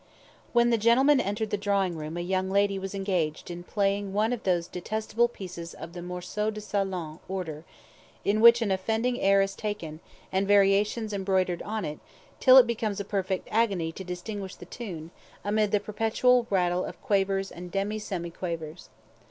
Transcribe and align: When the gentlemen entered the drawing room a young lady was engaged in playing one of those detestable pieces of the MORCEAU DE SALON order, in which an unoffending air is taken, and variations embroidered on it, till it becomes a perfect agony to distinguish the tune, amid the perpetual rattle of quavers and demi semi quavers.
When 0.51 0.71
the 0.71 0.79
gentlemen 0.79 1.21
entered 1.21 1.51
the 1.51 1.57
drawing 1.59 1.95
room 1.95 2.17
a 2.17 2.21
young 2.21 2.49
lady 2.49 2.79
was 2.79 2.95
engaged 2.95 3.51
in 3.51 3.61
playing 3.61 4.13
one 4.13 4.33
of 4.33 4.41
those 4.41 4.67
detestable 4.67 5.27
pieces 5.27 5.75
of 5.75 5.93
the 5.93 6.01
MORCEAU 6.01 6.55
DE 6.55 6.59
SALON 6.59 7.19
order, 7.29 7.65
in 8.25 8.41
which 8.41 8.63
an 8.63 8.71
unoffending 8.71 9.19
air 9.21 9.43
is 9.43 9.53
taken, 9.53 9.99
and 10.31 10.47
variations 10.47 11.13
embroidered 11.13 11.61
on 11.61 11.85
it, 11.85 11.99
till 12.39 12.57
it 12.57 12.65
becomes 12.65 12.99
a 12.99 13.05
perfect 13.05 13.47
agony 13.51 13.91
to 13.91 14.03
distinguish 14.03 14.55
the 14.55 14.65
tune, 14.65 15.11
amid 15.45 15.69
the 15.69 15.79
perpetual 15.79 16.47
rattle 16.49 16.83
of 16.83 16.99
quavers 17.03 17.51
and 17.51 17.71
demi 17.71 17.99
semi 17.99 18.31
quavers. 18.31 18.89